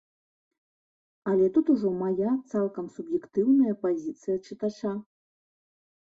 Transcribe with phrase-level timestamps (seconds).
[1.31, 4.95] Але тут ужо мая цалкам суб'ектыўная пазіцыя чытача.